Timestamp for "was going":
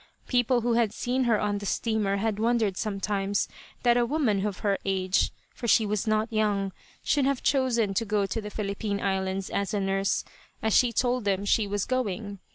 11.67-12.39